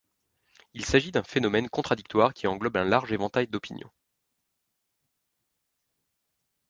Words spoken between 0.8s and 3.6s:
s'agit d'un phénomène contradictoire qui englobe un large éventail